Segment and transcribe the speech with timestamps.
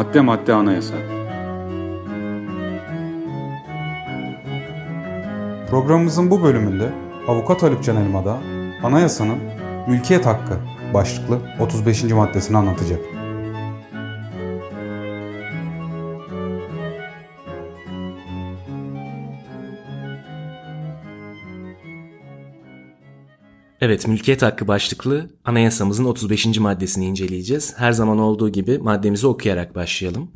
[0.00, 0.94] Madde madde anayasa.
[5.70, 6.88] Programımızın bu bölümünde
[7.28, 8.38] Avukat Haluk Can Elma'da
[8.82, 9.38] anayasanın
[9.88, 10.54] mülkiyet hakkı
[10.94, 12.04] başlıklı 35.
[12.04, 13.19] maddesini anlatacak.
[23.80, 26.58] Evet, mülkiyet hakkı başlıklı anayasamızın 35.
[26.58, 27.74] maddesini inceleyeceğiz.
[27.76, 30.30] Her zaman olduğu gibi maddemizi okuyarak başlayalım.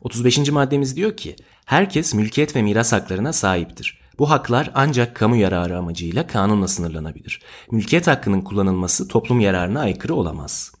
[0.00, 0.50] 35.
[0.50, 4.00] maddemiz diyor ki, herkes mülkiyet ve miras haklarına sahiptir.
[4.18, 7.42] Bu haklar ancak kamu yararı amacıyla kanunla sınırlanabilir.
[7.70, 10.72] Mülkiyet hakkının kullanılması toplum yararına aykırı olamaz.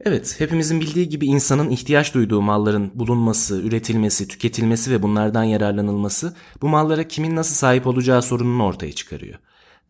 [0.00, 6.68] Evet, hepimizin bildiği gibi insanın ihtiyaç duyduğu malların bulunması, üretilmesi, tüketilmesi ve bunlardan yararlanılması bu
[6.68, 9.38] mallara kimin nasıl sahip olacağı sorununu ortaya çıkarıyor.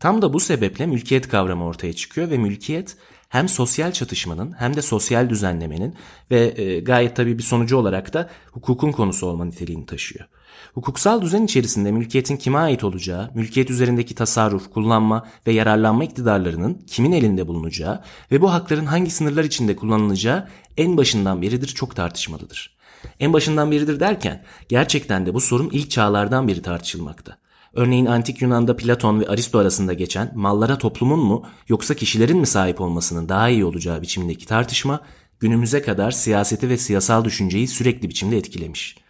[0.03, 2.97] Tam da bu sebeple mülkiyet kavramı ortaya çıkıyor ve mülkiyet
[3.29, 5.95] hem sosyal çatışmanın hem de sosyal düzenlemenin
[6.31, 10.25] ve e, gayet tabii bir sonucu olarak da hukukun konusu olma niteliğini taşıyor.
[10.73, 17.11] Hukuksal düzen içerisinde mülkiyetin kime ait olacağı, mülkiyet üzerindeki tasarruf, kullanma ve yararlanma iktidarlarının kimin
[17.11, 22.77] elinde bulunacağı ve bu hakların hangi sınırlar içinde kullanılacağı en başından beridir çok tartışmalıdır.
[23.19, 27.42] En başından beridir derken gerçekten de bu sorun ilk çağlardan beri tartışılmakta.
[27.73, 32.81] Örneğin antik Yunan'da Platon ve Aristo arasında geçen mallara toplumun mu yoksa kişilerin mi sahip
[32.81, 35.01] olmasının daha iyi olacağı biçimdeki tartışma
[35.39, 39.02] günümüze kadar siyaseti ve siyasal düşünceyi sürekli biçimde etkilemiş.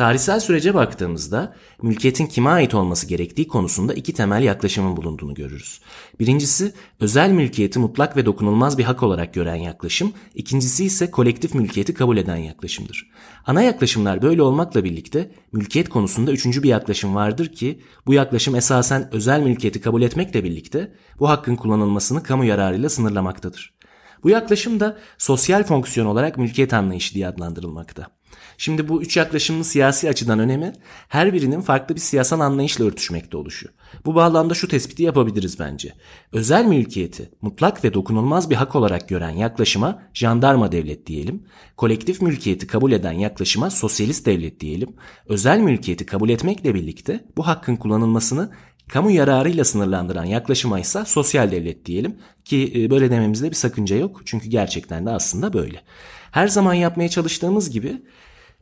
[0.00, 5.80] Tarihsel sürece baktığımızda mülkiyetin kime ait olması gerektiği konusunda iki temel yaklaşımın bulunduğunu görürüz.
[6.20, 11.94] Birincisi özel mülkiyeti mutlak ve dokunulmaz bir hak olarak gören yaklaşım, ikincisi ise kolektif mülkiyeti
[11.94, 13.10] kabul eden yaklaşımdır.
[13.46, 19.08] Ana yaklaşımlar böyle olmakla birlikte mülkiyet konusunda üçüncü bir yaklaşım vardır ki bu yaklaşım esasen
[19.12, 23.74] özel mülkiyeti kabul etmekle birlikte bu hakkın kullanılmasını kamu yararıyla sınırlamaktadır.
[24.22, 28.19] Bu yaklaşım da sosyal fonksiyon olarak mülkiyet anlayışı diye adlandırılmakta.
[28.60, 30.72] Şimdi bu üç yaklaşımın siyasi açıdan önemi
[31.08, 33.68] her birinin farklı bir siyasal anlayışla örtüşmekte oluşu.
[34.04, 35.92] Bu bağlamda şu tespiti yapabiliriz bence.
[36.32, 41.42] Özel mülkiyeti mutlak ve dokunulmaz bir hak olarak gören yaklaşıma jandarma devlet diyelim.
[41.76, 44.96] Kolektif mülkiyeti kabul eden yaklaşıma sosyalist devlet diyelim.
[45.26, 48.50] Özel mülkiyeti kabul etmekle birlikte bu hakkın kullanılmasını
[48.88, 54.22] kamu yararıyla sınırlandıran yaklaşıma ise sosyal devlet diyelim ki e, böyle dememizde bir sakınca yok
[54.24, 55.82] çünkü gerçekten de aslında böyle.
[56.30, 58.02] Her zaman yapmaya çalıştığımız gibi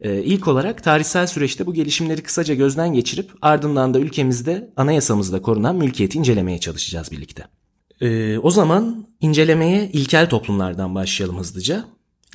[0.05, 6.19] ilk olarak tarihsel süreçte bu gelişimleri kısaca gözden geçirip ardından da ülkemizde anayasamızda korunan mülkiyeti
[6.19, 7.45] incelemeye çalışacağız birlikte.
[8.01, 11.85] E, o zaman incelemeye ilkel toplumlardan başlayalım hızlıca.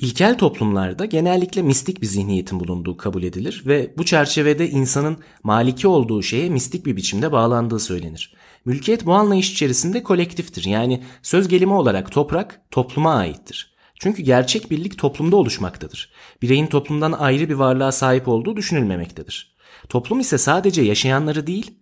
[0.00, 6.22] İlkel toplumlarda genellikle mistik bir zihniyetin bulunduğu kabul edilir ve bu çerçevede insanın maliki olduğu
[6.22, 8.34] şeye mistik bir biçimde bağlandığı söylenir.
[8.64, 10.64] Mülkiyet bu anlayış içerisinde kolektiftir.
[10.64, 13.73] Yani söz gelimi olarak toprak topluma aittir.
[14.04, 16.12] Çünkü gerçek birlik toplumda oluşmaktadır.
[16.42, 19.56] Bireyin toplumdan ayrı bir varlığa sahip olduğu düşünülmemektedir.
[19.88, 21.74] Toplum ise sadece yaşayanları değil,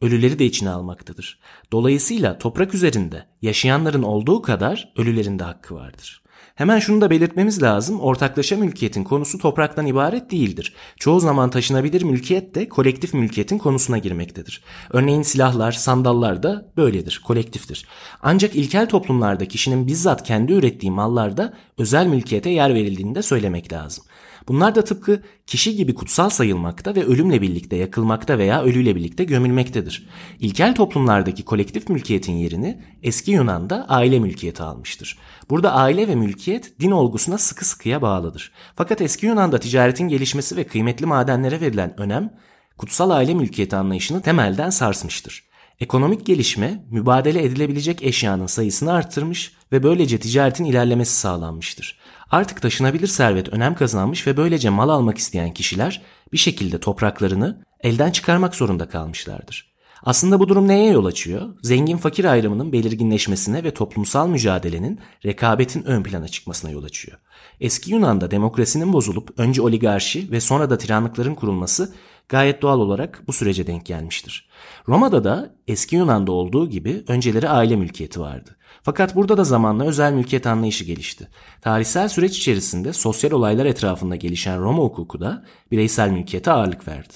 [0.00, 1.40] ölüleri de içine almaktadır.
[1.72, 6.21] Dolayısıyla toprak üzerinde yaşayanların olduğu kadar ölülerin de hakkı vardır.
[6.54, 8.00] Hemen şunu da belirtmemiz lazım.
[8.00, 10.74] Ortaklaşa mülkiyetin konusu topraktan ibaret değildir.
[10.96, 14.62] Çoğu zaman taşınabilir mülkiyet de kolektif mülkiyetin konusuna girmektedir.
[14.90, 17.86] Örneğin silahlar, sandallar da böyledir, kolektiftir.
[18.22, 24.04] Ancak ilkel toplumlarda kişinin bizzat kendi ürettiği mallarda özel mülkiyete yer verildiğini de söylemek lazım.
[24.48, 30.08] Bunlar da tıpkı kişi gibi kutsal sayılmakta ve ölümle birlikte yakılmakta veya ölüyle birlikte gömülmektedir.
[30.40, 35.18] İlkel toplumlardaki kolektif mülkiyetin yerini eski Yunan'da aile mülkiyeti almıştır.
[35.50, 36.41] Burada aile ve mülkiyet
[36.80, 38.52] din olgusuna sıkı sıkıya bağlıdır.
[38.76, 42.32] Fakat eski Yunan'da ticaretin gelişmesi ve kıymetli madenlere verilen önem
[42.78, 45.44] kutsal aile mülkiyeti anlayışını temelden sarsmıştır.
[45.80, 51.98] Ekonomik gelişme mübadele edilebilecek eşyanın sayısını arttırmış ve böylece ticaretin ilerlemesi sağlanmıştır.
[52.30, 58.10] Artık taşınabilir servet önem kazanmış ve böylece mal almak isteyen kişiler bir şekilde topraklarını elden
[58.10, 59.71] çıkarmak zorunda kalmışlardır.
[60.04, 61.48] Aslında bu durum neye yol açıyor?
[61.62, 67.18] Zengin fakir ayrımının belirginleşmesine ve toplumsal mücadelenin rekabetin ön plana çıkmasına yol açıyor.
[67.60, 71.94] Eski Yunan'da demokrasinin bozulup önce oligarşi ve sonra da tiranlıkların kurulması
[72.28, 74.48] gayet doğal olarak bu sürece denk gelmiştir.
[74.88, 78.56] Roma'da da eski Yunan'da olduğu gibi önceleri aile mülkiyeti vardı.
[78.82, 81.28] Fakat burada da zamanla özel mülkiyet anlayışı gelişti.
[81.60, 87.14] Tarihsel süreç içerisinde sosyal olaylar etrafında gelişen Roma hukuku da bireysel mülkiyete ağırlık verdi.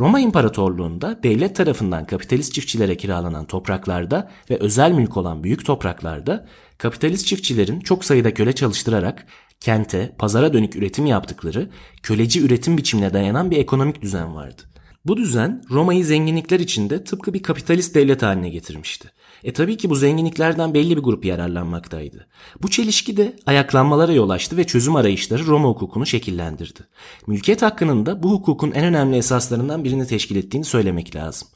[0.00, 6.46] Roma İmparatorluğu'nda devlet tarafından kapitalist çiftçilere kiralanan topraklarda ve özel mülk olan büyük topraklarda
[6.78, 9.26] kapitalist çiftçilerin çok sayıda köle çalıştırarak
[9.60, 11.70] kente, pazara dönük üretim yaptıkları
[12.02, 14.62] köleci üretim biçimine dayanan bir ekonomik düzen vardı.
[15.04, 19.10] Bu düzen Roma'yı zenginlikler içinde tıpkı bir kapitalist devlet haline getirmişti.
[19.44, 22.26] E tabii ki bu zenginliklerden belli bir grup yararlanmaktaydı.
[22.62, 26.80] Bu çelişki de ayaklanmalara yol açtı ve çözüm arayışları Roma hukukunu şekillendirdi.
[27.26, 31.48] Mülkiyet hakkının da bu hukukun en önemli esaslarından birini teşkil ettiğini söylemek lazım.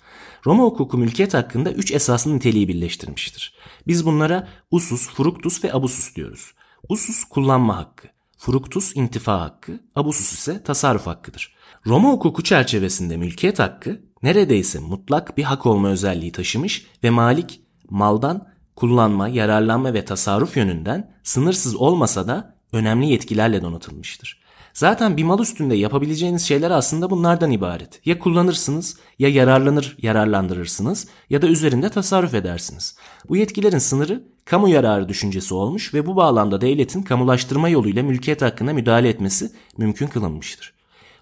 [0.47, 3.55] Roma hukuku mülkiyet hakkında üç esaslı niteliği birleştirmiştir.
[3.87, 6.55] Biz bunlara usus, fructus ve abusus diyoruz.
[6.89, 8.09] Usus kullanma hakkı,
[8.39, 11.55] fructus intifa hakkı, abusus ise tasarruf hakkıdır.
[11.87, 17.61] Roma hukuku çerçevesinde mülkiyet hakkı neredeyse mutlak bir hak olma özelliği taşımış ve malik
[17.95, 18.47] maldan
[18.77, 24.45] kullanma, yararlanma ve tasarruf yönünden sınırsız olmasa da önemli yetkilerle donatılmıştır.
[24.73, 28.07] Zaten bir mal üstünde yapabileceğiniz şeyler aslında bunlardan ibaret.
[28.07, 32.97] Ya kullanırsınız, ya yararlanır, yararlandırırsınız ya da üzerinde tasarruf edersiniz.
[33.29, 38.73] Bu yetkilerin sınırı kamu yararı düşüncesi olmuş ve bu bağlamda devletin kamulaştırma yoluyla mülkiyet hakkına
[38.73, 40.75] müdahale etmesi mümkün kılınmıştır.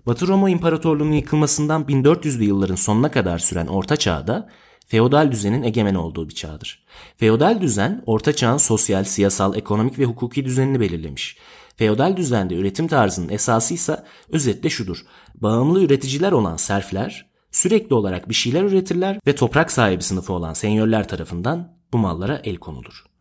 [0.06, 4.48] Batı Roma İmparatorluğu'nun yıkılmasından 1400'lü yılların sonuna kadar süren Orta Çağ'da
[4.86, 6.84] feodal düzenin egemen olduğu bir çağdır.
[7.16, 11.36] Feodal düzen Orta Çağ'ın sosyal, siyasal, ekonomik ve hukuki düzenini belirlemiş.
[11.76, 15.04] Feodal düzende üretim tarzının esası ise özetle şudur.
[15.34, 21.08] Bağımlı üreticiler olan serfler sürekli olarak bir şeyler üretirler ve toprak sahibi sınıfı olan senyörler
[21.08, 23.11] tarafından bu mallara el konulur.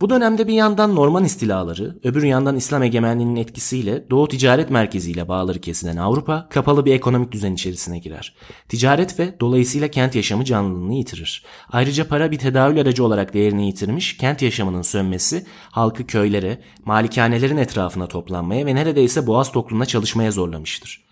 [0.00, 5.58] Bu dönemde bir yandan Norman istilaları, öbür yandan İslam egemenliğinin etkisiyle Doğu ticaret merkeziyle bağları
[5.60, 8.34] kesilen Avrupa kapalı bir ekonomik düzen içerisine girer.
[8.68, 11.44] Ticaret ve dolayısıyla kent yaşamı canlılığını yitirir.
[11.70, 18.06] Ayrıca para bir tedavül aracı olarak değerini yitirmiş, kent yaşamının sönmesi halkı köylere, malikanelerin etrafına
[18.06, 21.07] toplanmaya ve neredeyse boğaz toplumuna çalışmaya zorlamıştır.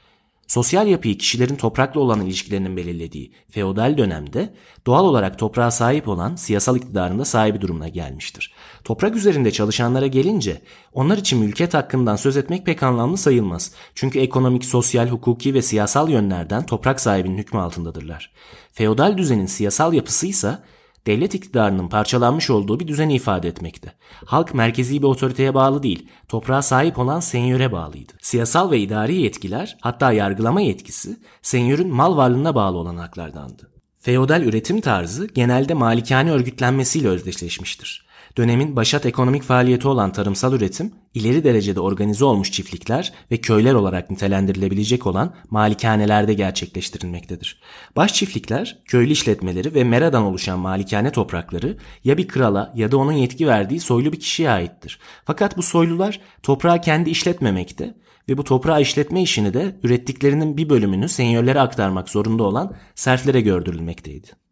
[0.46, 4.54] Sosyal yapıyı kişilerin toprakla olan ilişkilerinin belirlediği feodal dönemde
[4.87, 8.52] doğal olarak toprağa sahip olan siyasal iktidarın da sahibi durumuna gelmiştir.
[8.84, 10.62] Toprak üzerinde çalışanlara gelince
[10.93, 13.72] onlar için mülkiyet hakkından söz etmek pek anlamlı sayılmaz.
[13.94, 18.32] Çünkü ekonomik, sosyal, hukuki ve siyasal yönlerden toprak sahibinin hükmü altındadırlar.
[18.72, 20.58] Feodal düzenin siyasal yapısı ise
[21.06, 23.92] devlet iktidarının parçalanmış olduğu bir düzeni ifade etmekte.
[24.24, 28.12] Halk merkezi bir otoriteye bağlı değil, toprağa sahip olan senyöre bağlıydı.
[28.20, 33.70] Siyasal ve idari yetkiler, hatta yargılama yetkisi, senyörün mal varlığına bağlı olan haklardandı.
[33.98, 38.05] Feodal üretim tarzı genelde malikane örgütlenmesiyle özdeşleşmiştir.
[38.36, 44.10] Dönemin başat ekonomik faaliyeti olan tarımsal üretim, ileri derecede organize olmuş çiftlikler ve köyler olarak
[44.10, 47.60] nitelendirilebilecek olan malikanelerde gerçekleştirilmektedir.
[47.96, 53.12] Baş çiftlikler, köylü işletmeleri ve meradan oluşan malikane toprakları ya bir krala ya da onun
[53.12, 54.98] yetki verdiği soylu bir kişiye aittir.
[55.24, 57.94] Fakat bu soylular toprağı kendi işletmemekte
[58.28, 64.45] ve bu toprağı işletme işini de ürettiklerinin bir bölümünü senyörlere aktarmak zorunda olan serflere gördürülmekteydi.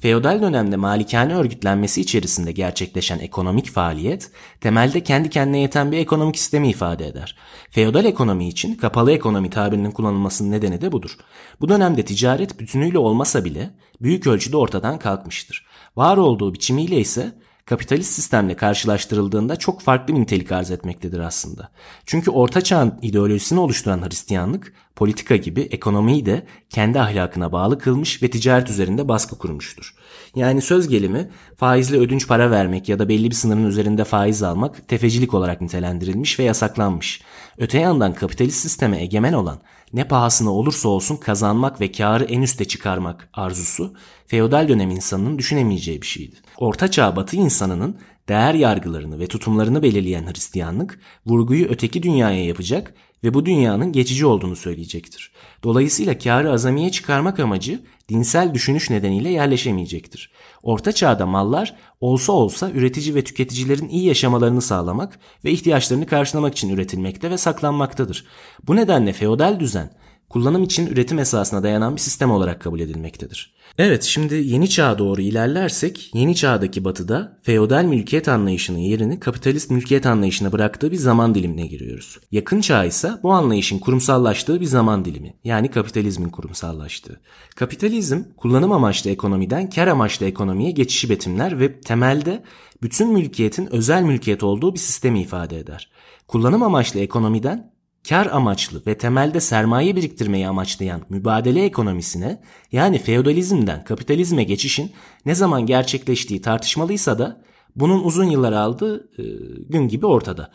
[0.00, 4.30] Feodal dönemde malikane örgütlenmesi içerisinde gerçekleşen ekonomik faaliyet,
[4.60, 7.36] temelde kendi kendine yeten bir ekonomik sistemi ifade eder.
[7.70, 11.16] Feodal ekonomi için kapalı ekonomi tabirinin kullanılmasının nedeni de budur.
[11.60, 13.70] Bu dönemde ticaret bütünüyle olmasa bile
[14.00, 15.66] büyük ölçüde ortadan kalkmıştır.
[15.96, 17.32] Var olduğu biçimiyle ise
[17.68, 21.68] kapitalist sistemle karşılaştırıldığında çok farklı bir nitelik arz etmektedir aslında.
[22.06, 28.30] Çünkü Orta Çağ'ın ideolojisini oluşturan Hristiyanlık, politika gibi ekonomiyi de kendi ahlakına bağlı kılmış ve
[28.30, 29.94] ticaret üzerinde baskı kurmuştur.
[30.36, 34.88] Yani söz gelimi faizli ödünç para vermek ya da belli bir sınırın üzerinde faiz almak
[34.88, 37.22] tefecilik olarak nitelendirilmiş ve yasaklanmış.
[37.58, 39.60] Öte yandan kapitalist sisteme egemen olan
[39.92, 43.94] ne pahasına olursa olsun kazanmak ve karı en üste çıkarmak arzusu
[44.26, 46.36] feodal dönem insanının düşünemeyeceği bir şeydi.
[46.58, 47.96] Orta çağ batı insanının
[48.28, 54.56] değer yargılarını ve tutumlarını belirleyen Hristiyanlık vurguyu öteki dünyaya yapacak ve bu dünyanın geçici olduğunu
[54.56, 55.32] söyleyecektir.
[55.62, 60.30] Dolayısıyla karı azamiye çıkarmak amacı dinsel düşünüş nedeniyle yerleşemeyecektir.
[60.62, 66.68] Orta çağda mallar olsa olsa üretici ve tüketicilerin iyi yaşamalarını sağlamak ve ihtiyaçlarını karşılamak için
[66.68, 68.26] üretilmekte ve saklanmaktadır.
[68.66, 69.90] Bu nedenle feodal düzen
[70.28, 73.57] kullanım için üretim esasına dayanan bir sistem olarak kabul edilmektedir.
[73.78, 80.06] Evet şimdi yeni çağa doğru ilerlersek yeni çağdaki batıda feodal mülkiyet anlayışının yerini kapitalist mülkiyet
[80.06, 82.18] anlayışına bıraktığı bir zaman dilimine giriyoruz.
[82.32, 87.20] Yakın çağ ise bu anlayışın kurumsallaştığı bir zaman dilimi yani kapitalizmin kurumsallaştığı.
[87.56, 92.42] Kapitalizm kullanım amaçlı ekonomiden kar amaçlı ekonomiye geçişi betimler ve temelde
[92.82, 95.90] bütün mülkiyetin özel mülkiyet olduğu bir sistemi ifade eder.
[96.28, 97.72] Kullanım amaçlı ekonomiden
[98.08, 104.92] kar amaçlı ve temelde sermaye biriktirmeyi amaçlayan mübadele ekonomisine yani feodalizmden kapitalizme geçişin
[105.26, 107.42] ne zaman gerçekleştiği tartışmalıysa da
[107.76, 109.22] bunun uzun yıllar aldığı e,
[109.68, 110.50] gün gibi ortada.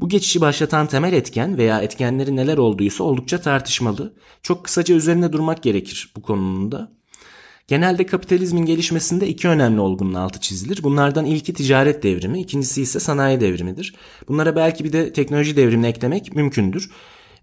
[0.00, 4.14] Bu geçişi başlatan temel etken veya etkenleri neler olduysa oldukça tartışmalı.
[4.42, 6.92] Çok kısaca üzerinde durmak gerekir bu konunun da.
[7.68, 10.82] Genelde kapitalizmin gelişmesinde iki önemli olgunun altı çizilir.
[10.82, 13.94] Bunlardan ilki ticaret devrimi, ikincisi ise sanayi devrimidir.
[14.28, 16.90] Bunlara belki bir de teknoloji devrimini eklemek mümkündür.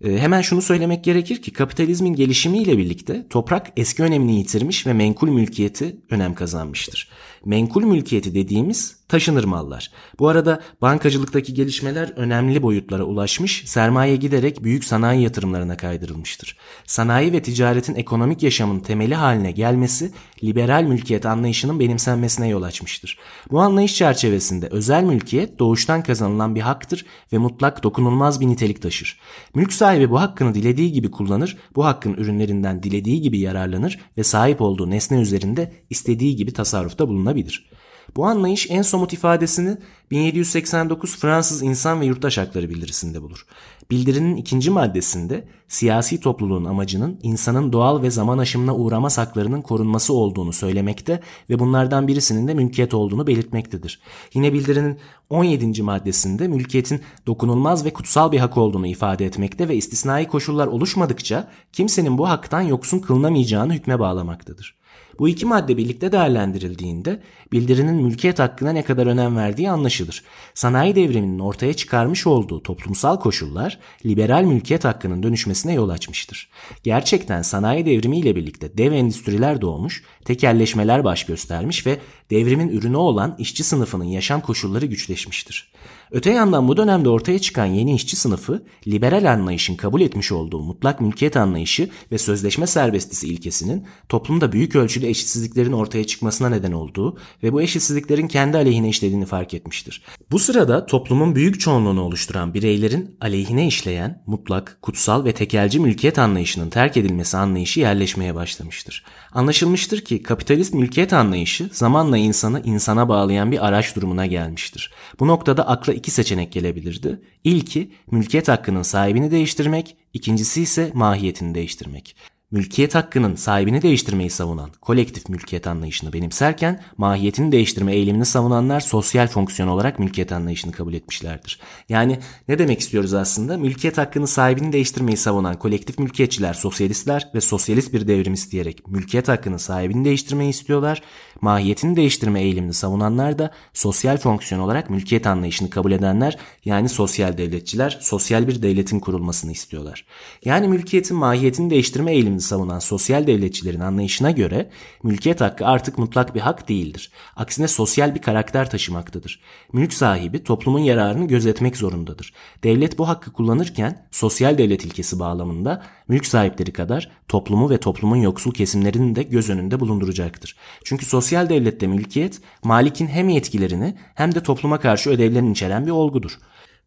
[0.04, 5.30] E, hemen şunu söylemek gerekir ki kapitalizmin gelişimiyle birlikte toprak eski önemini yitirmiş ve menkul
[5.30, 7.10] mülkiyeti önem kazanmıştır.
[7.46, 9.92] Menkul mülkiyeti dediğimiz taşınır mallar.
[10.20, 16.58] Bu arada bankacılıktaki gelişmeler önemli boyutlara ulaşmış, sermaye giderek büyük sanayi yatırımlarına kaydırılmıştır.
[16.86, 20.12] Sanayi ve ticaretin ekonomik yaşamın temeli haline gelmesi
[20.44, 23.18] liberal mülkiyet anlayışının benimsenmesine yol açmıştır.
[23.52, 29.20] Bu anlayış çerçevesinde özel mülkiyet doğuştan kazanılan bir haktır ve mutlak dokunulmaz bir nitelik taşır.
[29.56, 34.62] Mülk sahibi bu hakkını dilediği gibi kullanır, bu hakkın ürünlerinden dilediği gibi yararlanır ve sahip
[34.62, 37.70] olduğu nesne üzerinde istediği gibi tasarrufta bulunabilir.
[38.16, 39.78] Bu anlayış en somut ifadesini
[40.12, 43.46] 1789 Fransız İnsan ve Yurttaş Hakları bildirisinde bulur.
[43.92, 50.54] Bildirinin ikinci maddesinde siyasi topluluğun amacının insanın doğal ve zaman aşımına uğramaz haklarının korunması olduğunu
[50.54, 54.00] söylemekte ve bunlardan birisinin de mülkiyet olduğunu belirtmektedir.
[54.34, 54.98] Yine bildirinin
[55.30, 55.84] 17.
[55.84, 62.18] maddesinde mülkiyetin dokunulmaz ve kutsal bir hak olduğunu ifade etmekte ve istisnai koşullar oluşmadıkça kimsenin
[62.18, 64.79] bu haktan yoksun kılınamayacağını hükme bağlamaktadır.
[65.20, 67.22] Bu iki madde birlikte değerlendirildiğinde
[67.52, 70.24] bildirinin mülkiyet hakkına ne kadar önem verdiği anlaşılır.
[70.54, 76.50] Sanayi devriminin ortaya çıkarmış olduğu toplumsal koşullar liberal mülkiyet hakkının dönüşmesine yol açmıştır.
[76.84, 82.00] Gerçekten sanayi devrimiyle birlikte dev endüstriler doğmuş, tekelleşmeler baş göstermiş ve
[82.30, 85.72] devrimin ürünü olan işçi sınıfının yaşam koşulları güçleşmiştir.
[86.12, 91.02] Öte yandan bu dönemde ortaya çıkan yeni işçi sınıfı liberal anlayışın kabul etmiş olduğu mutlak
[91.02, 97.54] mülkiyet anlayışı ve sözleşme serbestisi ilkesinin toplumda büyük ölçüde eşitsizliklerin ortaya çıkmasına neden olduğu ve
[97.54, 100.02] bu eşitsizliklerin kendi aleyhine işlediğini fark etmiştir.
[100.32, 106.70] Bu sırada toplumun büyük çoğunluğunu oluşturan bireylerin aleyhine işleyen mutlak, kutsal ve tekelci mülkiyet anlayışının
[106.70, 109.06] terk edilmesi anlayışı yerleşmeye başlamıştır.
[109.32, 114.92] Anlaşılmıştır ki kapitalist mülkiyet anlayışı zamanla insanı insana bağlayan bir araç durumuna gelmiştir.
[115.20, 117.22] Bu noktada akla iki seçenek gelebilirdi.
[117.44, 122.16] İlki mülkiyet hakkının sahibini değiştirmek, ikincisi ise mahiyetini değiştirmek
[122.52, 129.70] mülkiyet hakkının sahibini değiştirmeyi savunan kolektif mülkiyet anlayışını benimserken mahiyetini değiştirme eğilimini savunanlar sosyal fonksiyon
[129.70, 131.60] olarak mülkiyet anlayışını kabul etmişlerdir.
[131.90, 133.58] Yani ne demek istiyoruz aslında?
[133.58, 139.58] Mülkiyet hakkını sahibini değiştirmeyi savunan kolektif mülkiyetçiler sosyalistler ve sosyalist bir devrim isteyerek mülkiyet hakkının
[139.58, 141.02] sahibini değiştirmeyi istiyorlar.
[141.42, 147.98] Mahiyetini değiştirme eğilimini savunanlar da sosyal fonksiyon olarak mülkiyet anlayışını kabul edenler yani sosyal devletçiler
[148.02, 150.06] sosyal bir devletin kurulmasını istiyorlar.
[150.46, 154.70] Yani mülkiyetin mahiyetini değiştirme eğilimi devrimini savunan sosyal devletçilerin anlayışına göre
[155.04, 157.12] mülkiyet hakkı artık mutlak bir hak değildir.
[157.36, 159.40] Aksine sosyal bir karakter taşımaktadır.
[159.74, 162.34] Mülk sahibi toplumun yararını gözetmek zorundadır.
[162.64, 168.54] Devlet bu hakkı kullanırken sosyal devlet ilkesi bağlamında mülk sahipleri kadar toplumu ve toplumun yoksul
[168.54, 170.56] kesimlerini de göz önünde bulunduracaktır.
[170.84, 176.40] Çünkü sosyal devlette mülkiyet malikin hem yetkilerini hem de topluma karşı ödevlerini içeren bir olgudur.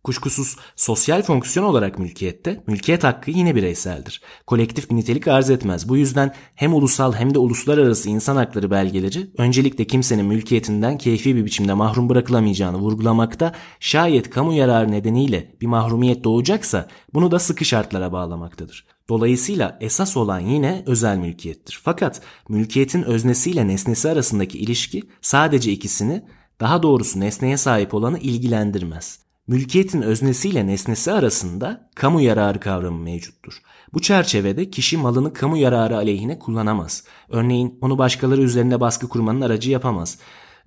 [0.05, 4.23] Kuşkusuz sosyal fonksiyon olarak mülkiyette mülkiyet hakkı yine bireyseldir.
[4.47, 5.89] Kolektif bir nitelik arz etmez.
[5.89, 11.45] Bu yüzden hem ulusal hem de uluslararası insan hakları belgeleri öncelikle kimsenin mülkiyetinden keyfi bir
[11.45, 18.13] biçimde mahrum bırakılamayacağını vurgulamakta şayet kamu yararı nedeniyle bir mahrumiyet doğacaksa bunu da sıkı şartlara
[18.13, 18.87] bağlamaktadır.
[19.09, 21.81] Dolayısıyla esas olan yine özel mülkiyettir.
[21.85, 26.23] Fakat mülkiyetin öznesiyle nesnesi arasındaki ilişki sadece ikisini
[26.61, 29.22] daha doğrusu nesneye sahip olanı ilgilendirmez.
[29.47, 33.63] Mülkiyetin öznesiyle nesnesi arasında kamu yararı kavramı mevcuttur.
[33.95, 37.05] Bu çerçevede kişi malını kamu yararı aleyhine kullanamaz.
[37.29, 40.19] Örneğin onu başkaları üzerinde baskı kurmanın aracı yapamaz.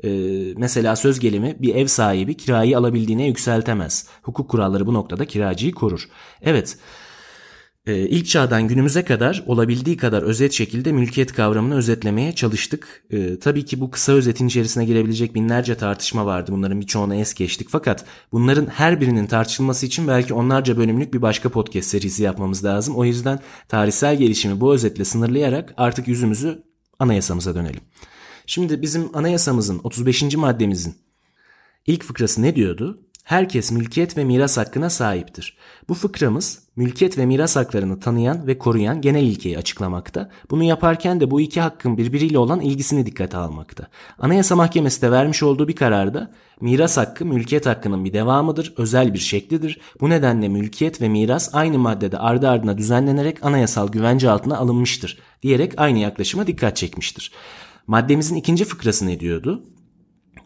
[0.03, 0.09] Ee,
[0.57, 4.07] mesela söz gelimi bir ev sahibi kirayı alabildiğine yükseltemez.
[4.21, 6.09] Hukuk kuralları bu noktada kiracıyı korur.
[6.41, 6.77] Evet,
[7.87, 13.03] ee, ilk çağdan günümüze kadar olabildiği kadar özet şekilde mülkiyet kavramını özetlemeye çalıştık.
[13.11, 16.51] Ee, tabii ki bu kısa özetin içerisine girebilecek binlerce tartışma vardı.
[16.51, 17.67] Bunların birçoğuna es geçtik.
[17.71, 22.95] Fakat bunların her birinin tartışılması için belki onlarca bölümlük bir başka podcast serisi yapmamız lazım.
[22.95, 26.63] O yüzden tarihsel gelişimi bu özetle sınırlayarak artık yüzümüzü
[26.99, 27.81] anayasamıza dönelim.
[28.45, 30.35] Şimdi bizim anayasamızın 35.
[30.35, 30.95] maddemizin
[31.87, 33.01] ilk fıkrası ne diyordu?
[33.25, 35.57] Herkes mülkiyet ve miras hakkına sahiptir.
[35.89, 40.29] Bu fıkramız mülkiyet ve miras haklarını tanıyan ve koruyan genel ilkeyi açıklamakta.
[40.49, 43.87] Bunu yaparken de bu iki hakkın birbiriyle olan ilgisini dikkate almakta.
[44.19, 49.19] Anayasa Mahkemesi de vermiş olduğu bir kararda miras hakkı mülkiyet hakkının bir devamıdır, özel bir
[49.19, 49.79] şeklidir.
[50.01, 55.73] Bu nedenle mülkiyet ve miras aynı maddede ardı ardına düzenlenerek anayasal güvence altına alınmıştır diyerek
[55.77, 57.31] aynı yaklaşıma dikkat çekmiştir.
[57.87, 59.63] Maddemizin ikinci fıkrası ne diyordu?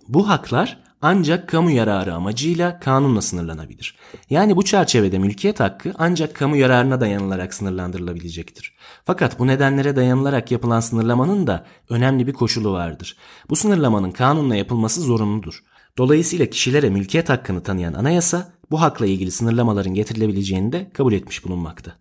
[0.07, 3.95] Bu haklar ancak kamu yararı amacıyla kanunla sınırlanabilir.
[4.29, 8.73] Yani bu çerçevede mülkiyet hakkı ancak kamu yararına dayanılarak sınırlandırılabilecektir.
[9.05, 13.17] Fakat bu nedenlere dayanılarak yapılan sınırlamanın da önemli bir koşulu vardır.
[13.49, 15.63] Bu sınırlamanın kanunla yapılması zorunludur.
[15.97, 21.91] Dolayısıyla kişilere mülkiyet hakkını tanıyan anayasa bu hakla ilgili sınırlamaların getirilebileceğini de kabul etmiş bulunmakta.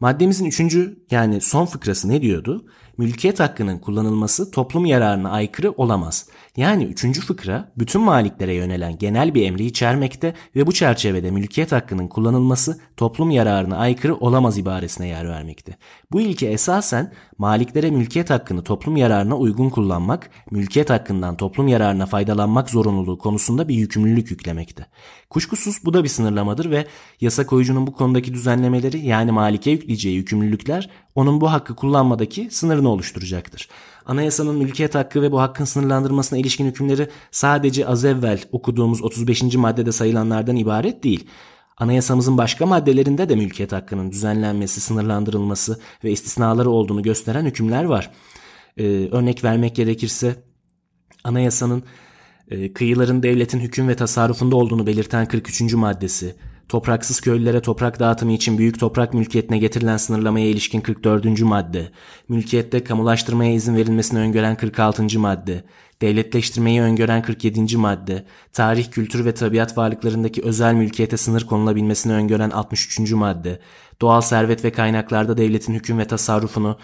[0.00, 2.66] Maddemizin üçüncü yani son fıkrası ne diyordu?
[2.98, 6.28] Mülkiyet hakkının kullanılması toplum yararına aykırı olamaz.
[6.56, 12.08] Yani üçüncü fıkra bütün maliklere yönelen genel bir emri içermekte ve bu çerçevede mülkiyet hakkının
[12.08, 15.76] kullanılması toplum yararına aykırı olamaz ibaresine yer vermekte.
[16.12, 22.70] Bu ilke esasen maliklere mülkiyet hakkını toplum yararına uygun kullanmak, mülkiyet hakkından toplum yararına faydalanmak
[22.70, 24.86] zorunluluğu konusunda bir yükümlülük yüklemekte.
[25.30, 26.86] Kuşkusuz bu da bir sınırlamadır ve
[27.20, 33.68] yasa koyucunun bu konudaki düzenlemeleri yani malike yükleyeceği yükümlülükler onun bu hakkı kullanmadaki sınırını oluşturacaktır.
[34.06, 39.54] Anayasanın mülkiyet hakkı ve bu hakkın sınırlandırmasına ilişkin hükümleri sadece az evvel okuduğumuz 35.
[39.56, 41.26] maddede sayılanlardan ibaret değil.
[41.78, 48.10] Anayasamızın başka maddelerinde de mülkiyet hakkının düzenlenmesi, sınırlandırılması ve istisnaları olduğunu gösteren hükümler var.
[48.76, 50.36] Ee, örnek vermek gerekirse
[51.24, 51.82] anayasanın
[52.50, 55.74] e, kıyıların devletin hüküm ve tasarrufunda olduğunu belirten 43.
[55.74, 56.36] maddesi,
[56.68, 61.40] topraksız köylülere toprak dağıtımı için büyük toprak mülkiyetine getirilen sınırlamaya ilişkin 44.
[61.40, 61.90] madde,
[62.28, 65.18] mülkiyette kamulaştırmaya izin verilmesini öngören 46.
[65.18, 65.64] madde,
[66.02, 67.76] devletleştirmeyi öngören 47.
[67.76, 73.12] madde, tarih, kültür ve tabiat varlıklarındaki özel mülkiyete sınır konulabilmesini öngören 63.
[73.12, 73.60] madde,
[74.00, 76.78] doğal servet ve kaynaklarda devletin hüküm ve tasarrufunu,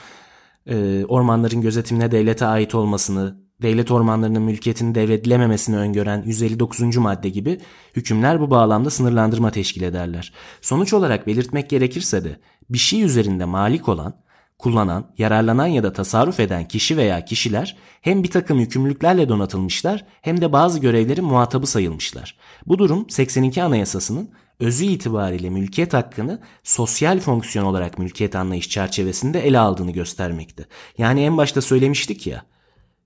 [1.08, 6.96] ormanların gözetimine devlete ait olmasını, devlet ormanlarının mülkiyetini devredilememesini öngören 159.
[6.96, 7.60] madde gibi
[7.96, 10.32] hükümler bu bağlamda sınırlandırma teşkil ederler.
[10.60, 12.36] Sonuç olarak belirtmek gerekirse de
[12.70, 14.14] bir şey üzerinde malik olan,
[14.58, 20.40] kullanan, yararlanan ya da tasarruf eden kişi veya kişiler hem bir takım yükümlülüklerle donatılmışlar hem
[20.40, 22.36] de bazı görevlerin muhatabı sayılmışlar.
[22.66, 29.58] Bu durum 82 Anayasası'nın özü itibariyle mülkiyet hakkını sosyal fonksiyon olarak mülkiyet anlayış çerçevesinde ele
[29.58, 30.64] aldığını göstermekte.
[30.98, 32.42] Yani en başta söylemiştik ya,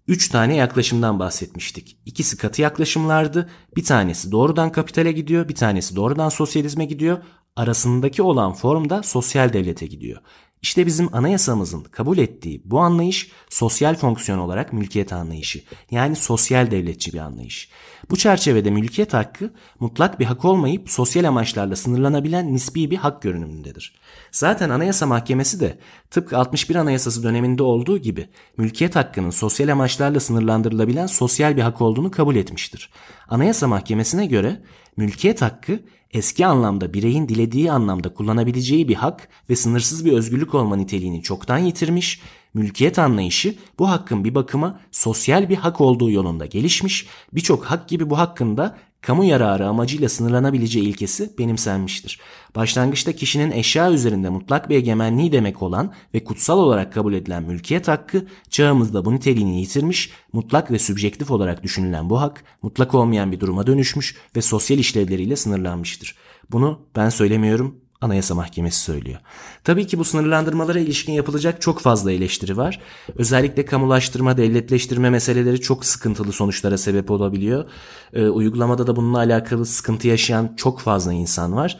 [0.09, 1.99] Üç tane yaklaşımdan bahsetmiştik.
[2.07, 3.51] İkisi katı yaklaşımlardı.
[3.77, 7.19] Bir tanesi doğrudan kapitale gidiyor, bir tanesi doğrudan sosyalizme gidiyor.
[7.57, 10.21] Arasındaki olan form da sosyal devlete gidiyor.
[10.66, 15.62] İşte bizim anayasamızın kabul ettiği bu anlayış sosyal fonksiyon olarak mülkiyet anlayışı.
[15.90, 17.68] Yani sosyal devletçi bir anlayış.
[18.11, 23.94] Bu çerçevede mülkiyet hakkı mutlak bir hak olmayıp sosyal amaçlarla sınırlanabilen nispi bir hak görünümündedir.
[24.33, 25.79] Zaten Anayasa Mahkemesi de
[26.11, 32.11] tıpkı 61 Anayasası döneminde olduğu gibi mülkiyet hakkının sosyal amaçlarla sınırlandırılabilen sosyal bir hak olduğunu
[32.11, 32.90] kabul etmiştir.
[33.29, 34.62] Anayasa Mahkemesi'ne göre
[34.96, 35.80] mülkiyet hakkı
[36.11, 41.59] eski anlamda bireyin dilediği anlamda kullanabileceği bir hak ve sınırsız bir özgürlük olma niteliğini çoktan
[41.59, 42.20] yitirmiş,
[42.54, 48.11] mülkiyet anlayışı bu hakkın bir bakıma sosyal bir hak olduğu yolunda gelişmiş, birçok hak gibi
[48.11, 48.76] bu hakkın da
[49.07, 52.21] kamu yararı amacıyla sınırlanabileceği ilkesi benimsenmiştir.
[52.57, 57.88] Başlangıçta kişinin eşya üzerinde mutlak bir egemenliği demek olan ve kutsal olarak kabul edilen mülkiyet
[57.88, 63.40] hakkı çağımızda bu niteliğini yitirmiş, mutlak ve sübjektif olarak düşünülen bu hak mutlak olmayan bir
[63.40, 66.16] duruma dönüşmüş ve sosyal işlevleriyle sınırlanmıştır.
[66.51, 69.20] Bunu ben söylemiyorum, Anayasa Mahkemesi söylüyor.
[69.64, 72.80] Tabii ki bu sınırlandırmalara ilişkin yapılacak çok fazla eleştiri var.
[73.18, 77.64] Özellikle kamulaştırma, devletleştirme meseleleri çok sıkıntılı sonuçlara sebep olabiliyor.
[78.12, 81.78] E, uygulamada da bununla alakalı sıkıntı yaşayan çok fazla insan var.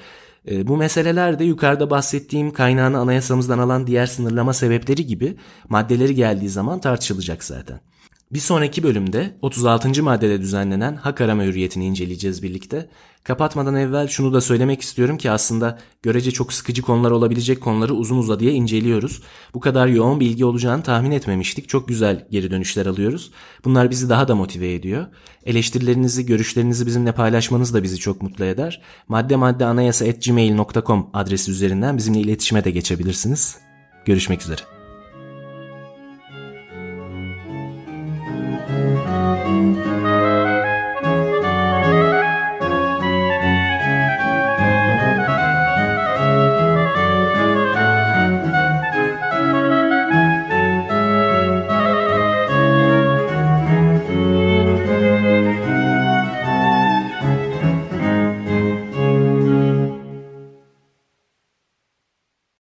[0.50, 5.37] E, bu meseleler de yukarıda bahsettiğim kaynağını anayasamızdan alan diğer sınırlama sebepleri gibi
[5.68, 7.81] maddeleri geldiği zaman tartışılacak zaten.
[8.33, 10.03] Bir sonraki bölümde 36.
[10.03, 12.89] maddede düzenlenen hak arama hürriyetini inceleyeceğiz birlikte.
[13.25, 18.19] Kapatmadan evvel şunu da söylemek istiyorum ki aslında görece çok sıkıcı konular olabilecek konuları uzun
[18.19, 19.23] uzadıya inceliyoruz.
[19.55, 21.69] Bu kadar yoğun bilgi olacağını tahmin etmemiştik.
[21.69, 23.31] Çok güzel geri dönüşler alıyoruz.
[23.65, 25.07] Bunlar bizi daha da motive ediyor.
[25.45, 28.83] Eleştirilerinizi, görüşlerinizi bizimle paylaşmanız da bizi çok mutlu eder.
[29.09, 30.05] Madde madde anayasa
[31.15, 33.59] adresi üzerinden bizimle iletişime de geçebilirsiniz.
[34.05, 34.76] Görüşmek üzere.